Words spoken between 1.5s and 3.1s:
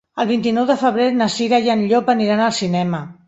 i en Llop aniran al cinema.